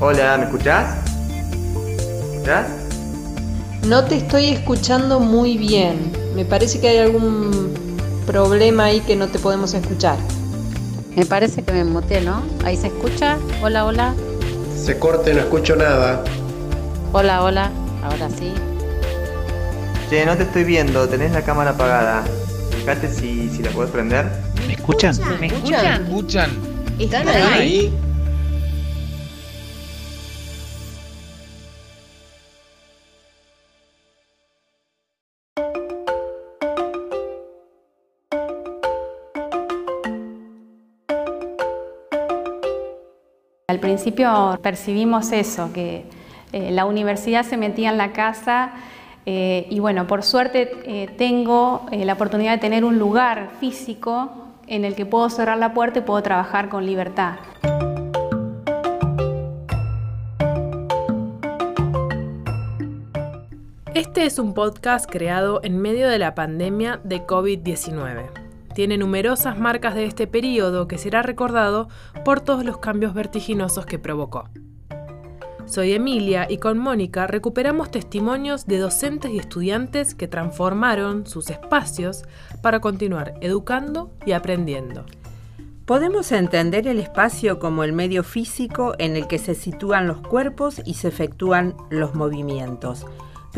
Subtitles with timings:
[0.00, 0.94] Hola, ¿me escuchás?
[1.26, 2.66] ¿Me escuchás?
[3.84, 6.12] No te estoy escuchando muy bien.
[6.36, 7.74] Me parece que hay algún
[8.24, 10.16] problema ahí que no te podemos escuchar.
[11.16, 12.44] Me parece que me muteé, ¿no?
[12.64, 13.38] Ahí se escucha.
[13.60, 14.14] Hola, hola.
[14.80, 16.22] Se corte, no escucho nada.
[17.12, 17.72] Hola, hola.
[18.04, 18.52] Ahora sí.
[20.08, 22.22] Che, no te estoy viendo, tenés la cámara apagada.
[22.70, 24.30] Fíjate si, si la podés prender.
[24.68, 25.16] ¿Me escuchan?
[25.40, 26.04] ¿Me escuchan?
[26.04, 26.50] escuchan?
[27.00, 27.92] ¿Están ahí?
[43.70, 46.06] Al principio percibimos eso, que
[46.54, 48.72] eh, la universidad se metía en la casa
[49.26, 54.30] eh, y bueno, por suerte eh, tengo la oportunidad de tener un lugar físico
[54.66, 57.34] en el que puedo cerrar la puerta y puedo trabajar con libertad.
[63.92, 68.47] Este es un podcast creado en medio de la pandemia de COVID-19
[68.78, 71.88] tiene numerosas marcas de este periodo que será recordado
[72.24, 74.50] por todos los cambios vertiginosos que provocó.
[75.66, 82.22] Soy Emilia y con Mónica recuperamos testimonios de docentes y estudiantes que transformaron sus espacios
[82.62, 85.04] para continuar educando y aprendiendo.
[85.84, 90.82] Podemos entender el espacio como el medio físico en el que se sitúan los cuerpos
[90.84, 93.06] y se efectúan los movimientos,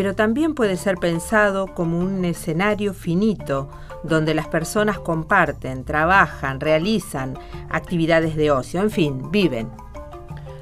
[0.00, 3.68] pero también puede ser pensado como un escenario finito
[4.02, 7.36] donde las personas comparten, trabajan, realizan
[7.68, 9.68] actividades de ocio, en fin, viven.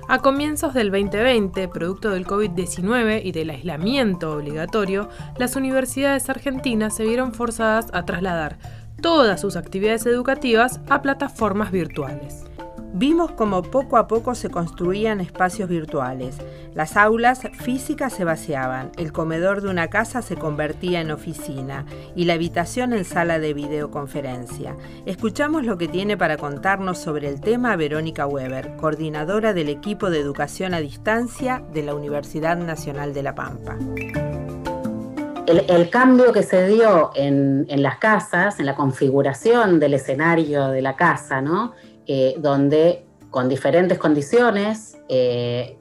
[0.09, 7.05] A comienzos del 2020, producto del COVID-19 y del aislamiento obligatorio, las universidades argentinas se
[7.05, 8.59] vieron forzadas a trasladar
[9.01, 12.48] todas sus actividades educativas a plataformas virtuales.
[12.95, 16.39] Vimos como poco a poco se construían espacios virtuales.
[16.75, 21.85] Las aulas físicas se vaciaban, el comedor de una casa se convertía en oficina
[22.17, 24.75] y la habitación en sala de videoconferencia.
[25.05, 30.21] Escuchamos lo que tiene para contarnos sobre el tema Verónica Weber, coordinadora del equipo de
[30.21, 33.77] educación a distancia de la Universidad Nacional de La Pampa.
[35.47, 40.83] El, cambio que se dio en, en las casas, en la configuración del escenario de
[40.83, 41.73] la casa, ¿no?
[42.11, 45.77] Eh, donde con diferentes condiciones, eh,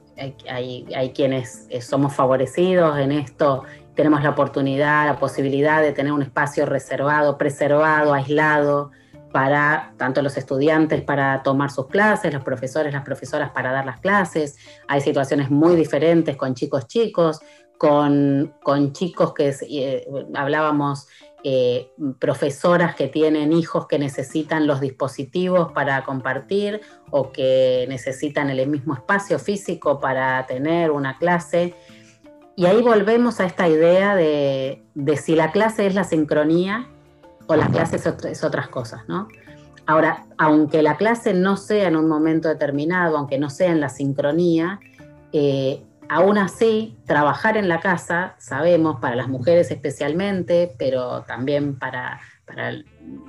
[0.46, 6.20] hay, quienes eh, somos favorecidos en esto, tenemos la oportunidad, la posibilidad de tener un
[6.20, 8.90] espacio reservado, preservado, aislado
[9.32, 13.98] para tanto los estudiantes para tomar sus clases, los profesores, las profesoras para dar las
[14.00, 14.58] clases.
[14.86, 17.40] Hay situaciones muy diferentes con chicos chicos,
[17.78, 21.08] con, con chicos que hablábamos
[21.44, 26.80] eh, profesoras que tienen hijos que necesitan los dispositivos para compartir
[27.12, 31.74] o que necesitan el mismo espacio físico para tener una clase.
[32.56, 34.82] Y ahí volvemos a esta idea de,
[35.22, 36.88] si la clase es la sincronía
[37.46, 39.28] o la clase es, otras cosas, ¿no?
[39.86, 43.88] Ahora, aunque la clase no sea en un momento determinado, aunque no sea en la
[43.88, 44.80] sincronía,
[45.32, 52.20] eh, Aún así, trabajar en la casa, sabemos, para las mujeres especialmente, pero también para,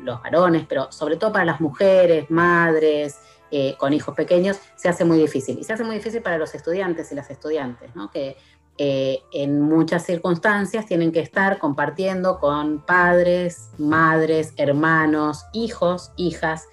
[0.02, 3.20] los varones, pero sobre todo para las mujeres, madres,
[3.52, 5.60] eh, con hijos pequeños, se hace muy difícil.
[5.60, 8.38] Y se hace muy difícil para los estudiantes y las estudiantes, que
[8.78, 16.70] eh, en muchas circunstancias tienen que estar compartiendo con padres, madres, hermanos, hijos, hijas,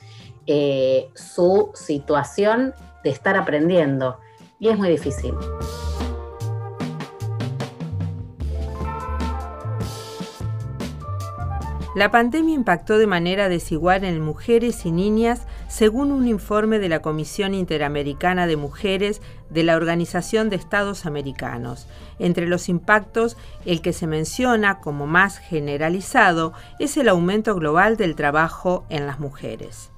[0.47, 4.21] eh, su situación de estar aprendiendo.
[4.61, 5.35] Y es muy difícil.
[11.97, 17.01] La pandemia impactó de manera desigual en mujeres y niñas, según un informe de la
[17.01, 21.87] Comisión Interamericana de Mujeres de la Organización de Estados Americanos.
[22.19, 28.15] Entre los impactos, el que se menciona como más generalizado es el aumento global del
[28.15, 29.91] trabajo en las mujeres.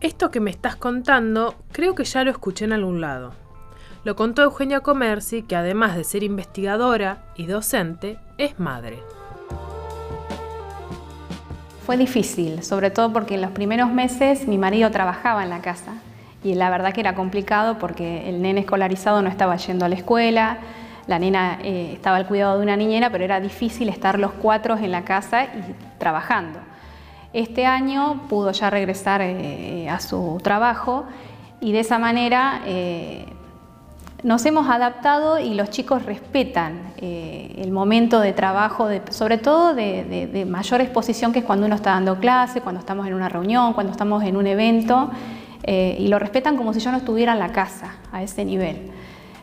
[0.00, 3.32] Esto que me estás contando, creo que ya lo escuché en algún lado.
[4.02, 8.98] Lo contó Eugenia Comerci, que además de ser investigadora y docente, es madre.
[11.86, 15.92] Fue difícil, sobre todo porque en los primeros meses mi marido trabajaba en la casa
[16.42, 19.94] y la verdad que era complicado porque el nene escolarizado no estaba yendo a la
[19.94, 20.58] escuela,
[21.06, 24.76] la nena eh, estaba al cuidado de una niñera, pero era difícil estar los cuatro
[24.76, 26.58] en la casa y trabajando.
[27.32, 31.04] Este año pudo ya regresar eh, a su trabajo
[31.60, 33.26] y de esa manera eh,
[34.22, 40.46] nos hemos adaptado y los chicos respetan eh, el momento de trabajo, sobre todo de,
[40.48, 43.92] mayor exposición que es cuando uno está dando clase, cuando estamos en una reunión, cuando
[43.92, 45.10] estamos en un evento.
[45.62, 48.90] eh, y lo respetan como si yo no estuviera en la casa, a ese nivel.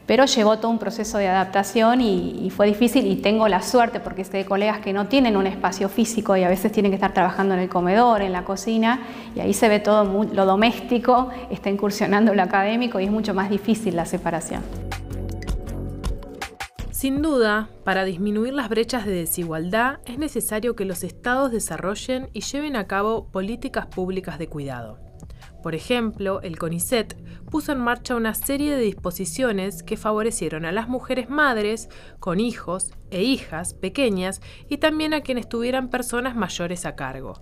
[0.05, 4.23] Pero llevó todo un proceso de adaptación y, fue difícil y tengo la suerte porque
[4.23, 7.13] sé de colegas que no tienen un espacio físico y a veces tienen que estar
[7.13, 9.01] trabajando en el comedor, en la cocina
[9.35, 13.49] y ahí se ve todo lo doméstico, está incursionando lo académico y es mucho más
[13.49, 14.61] difícil la separación.
[17.03, 22.39] Sin duda, para disminuir las brechas de desigualdad es necesario que los estados desarrollen y
[22.41, 25.12] lleven a cabo políticas públicas de cuidado.
[25.63, 27.15] Por ejemplo, el CONICET
[27.49, 31.87] puso en marcha una serie de disposiciones que favorecieron a las mujeres madres
[32.19, 37.39] con hijos e hijas pequeñas y también a quienes tuvieran personas mayores a cargo.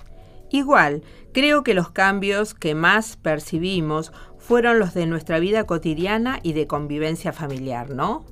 [0.51, 1.01] Igual,
[1.33, 6.67] creo que los cambios que más percibimos fueron los de nuestra vida cotidiana y de
[6.67, 8.27] convivencia familiar, ¿no?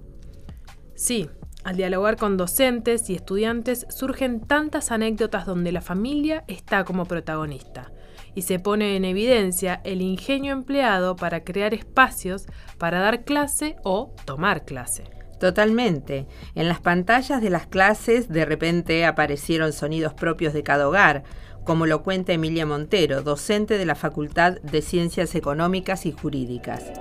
[0.93, 1.29] Sí,
[1.63, 7.91] al dialogar con docentes y estudiantes surgen tantas anécdotas donde la familia está como protagonista
[8.39, 12.45] y se pone en evidencia el ingenio empleado para crear espacios
[12.77, 15.03] para dar clase o tomar clase.
[15.41, 16.25] Totalmente.
[16.55, 21.23] En las pantallas de las clases de repente aparecieron sonidos propios de cada hogar,
[21.65, 26.93] como lo cuenta Emilia Montero, docente de la Facultad de Ciencias Económicas y Jurídicas.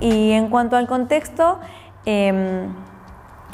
[0.00, 1.58] Y en cuanto al contexto,
[2.04, 2.68] em,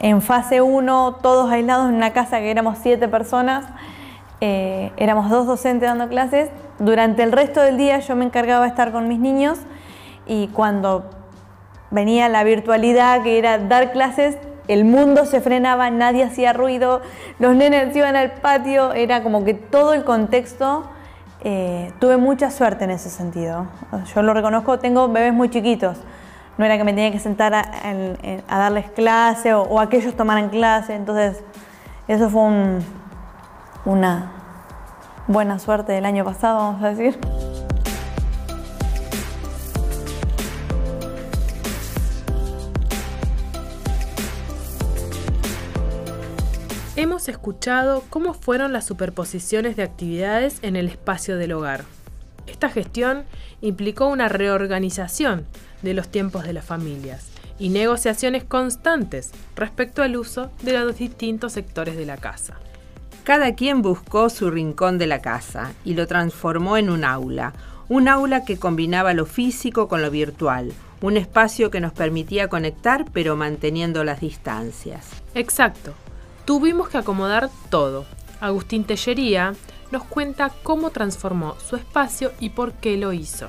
[0.01, 3.65] en fase 1, todos aislados en una casa que éramos siete personas,
[4.41, 6.51] eh, éramos dos docentes dando clases.
[6.79, 9.59] Durante el resto del día yo me encargaba de estar con mis niños
[10.27, 11.11] y cuando
[11.91, 14.39] venía la virtualidad, que era dar clases,
[14.69, 17.01] el mundo se frenaba, nadie hacía ruido,
[17.39, 20.85] los nenes iban al patio, era como que todo el contexto,
[21.41, 23.67] eh, tuve mucha suerte en ese sentido.
[24.15, 25.97] Yo lo reconozco, tengo bebés muy chiquitos,
[26.59, 27.65] no era que me tenía que sentar a,
[28.49, 31.43] darles clase o, o, a que ellos tomaran clase, entonces
[32.07, 32.85] eso fue un,
[33.89, 34.31] una
[35.29, 37.19] buena suerte del año pasado, vamos a decir.
[46.97, 51.85] Hemos escuchado cómo fueron las superposiciones de actividades en el espacio del hogar.
[52.47, 53.25] Esta gestión
[53.63, 55.47] implicó una reorganización
[55.81, 61.55] de los tiempos de las familias y negociaciones constantes respecto al uso de los distintos
[61.55, 62.59] sectores de la casa.
[63.29, 67.53] Cada quien buscó su rincón de la casa y lo transformó en un aula,
[67.91, 70.73] un aula que combinaba lo físico con lo virtual,
[71.03, 75.11] un espacio que nos permitía conectar pero manteniendo las distancias.
[75.35, 75.93] Exacto.
[76.47, 78.07] Tuvimos que acomodar todo.
[78.41, 79.53] Agustín Tellería
[79.91, 83.49] nos cuenta cómo transformó su espacio y por qué lo hizo.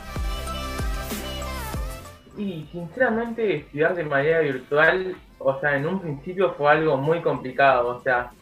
[2.38, 7.96] Y sinceramente estudiar de manera virtual, o sea, en un principio fue algo muy complicado,
[7.96, 8.34] o sea,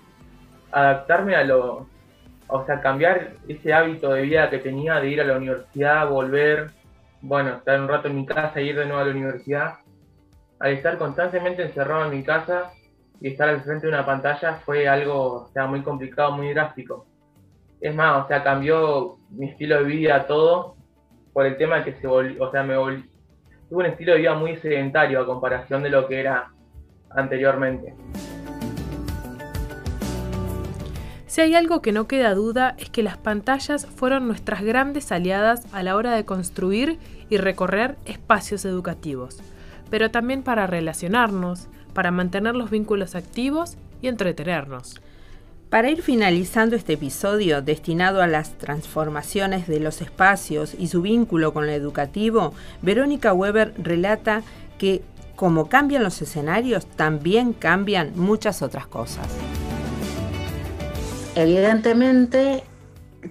[0.72, 1.88] adaptarme a lo,
[2.48, 6.72] o sea, cambiar ese hábito de vida que tenía de ir a la universidad, volver,
[7.22, 9.76] bueno, estar un rato en mi casa ir de nuevo a la universidad,
[10.60, 12.72] al estar constantemente encerrado en mi casa
[13.20, 17.06] y estar al frente de una pantalla fue algo, o sea, muy complicado, muy drástico.
[17.82, 20.76] Es más, o sea, cambió mi estilo de vida todo
[21.34, 23.08] por el tema de que se volvió, o sea, me volví,
[23.70, 26.50] tuve un estilo de vida muy sedentario a comparación de lo que era
[27.12, 27.94] anteriormente.
[31.28, 35.66] Si hay algo que no queda duda es que las pantallas fueron nuestras grandes aliadas
[35.74, 39.40] a la hora de construir y recorrer espacios educativos,
[39.90, 45.02] pero también para relacionarnos, para mantener los vínculos activos y entretenernos.
[45.70, 51.54] Para ir finalizando este episodio destinado a las transformaciones de los espacios y su vínculo
[51.54, 54.44] con lo educativo, Verónica Weber relata
[54.78, 55.02] que
[55.36, 59.28] como cambian los escenarios, también cambian muchas otras cosas
[61.38, 62.64] evidentemente,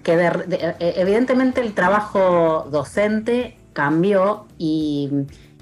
[0.03, 5.11] que eh, evidentemente el trabajo docente cambió y,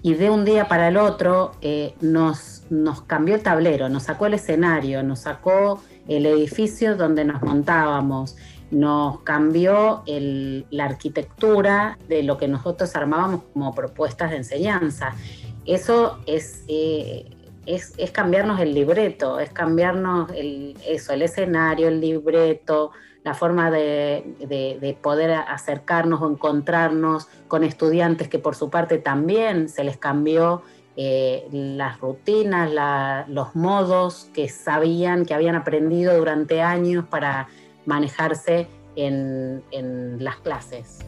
[0.02, 4.34] de un día para el otro eh, nos, nos cambió el tablero, nos sacó el
[4.34, 8.36] escenario, nos sacó el edificio donde nos montábamos,
[8.70, 15.14] nos cambió la arquitectura de lo que nosotros armábamos como propuestas de enseñanza.
[15.64, 17.33] Eso es, eh,
[17.66, 22.92] es, cambiarnos el libreto, es cambiarnos el, eso, el escenario, el libreto,
[23.22, 29.82] la forma de, poder acercarnos o encontrarnos con estudiantes que por su parte también se
[29.82, 30.62] les cambió
[30.96, 32.70] eh, las rutinas,
[33.28, 37.48] los modos que sabían, que habían aprendido durante años para
[37.86, 39.62] manejarse en
[40.20, 41.00] las clases.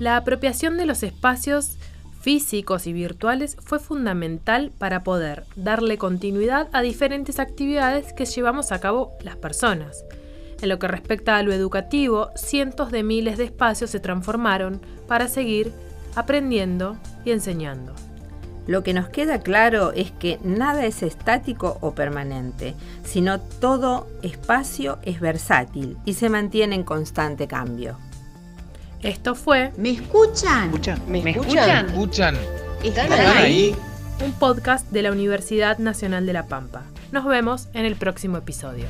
[0.00, 1.76] La apropiación de los espacios
[2.22, 8.80] físicos y virtuales fue fundamental para poder darle continuidad a diferentes actividades que llevamos a
[8.80, 10.02] cabo las personas.
[10.62, 15.28] En lo que respecta a lo educativo, cientos de miles de espacios se transformaron para
[15.28, 15.70] seguir
[16.16, 17.94] aprendiendo y enseñando.
[18.66, 24.98] Lo que nos queda claro es que nada es estático o permanente, sino todo espacio
[25.02, 27.98] es versátil y se mantiene en constante cambio.
[29.02, 30.70] Esto fue ¿Me escuchan?
[31.06, 31.86] ¿Me ¿Me escuchan?
[31.86, 31.86] escuchan?
[31.86, 32.36] ¿Escuchan?
[32.84, 33.74] ¿Están ahí?
[34.24, 36.82] un podcast de la Universidad Nacional de La Pampa.
[37.10, 38.84] Nos vemos en el próximo episodio.